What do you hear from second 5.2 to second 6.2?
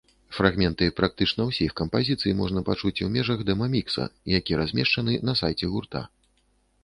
на сайце гурта.